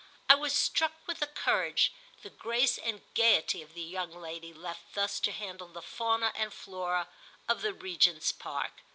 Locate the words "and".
2.79-3.03, 6.35-6.51